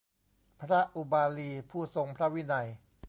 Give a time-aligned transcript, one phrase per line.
[0.59, 2.67] พระอุบาลี ผู้ทรงพระวินัย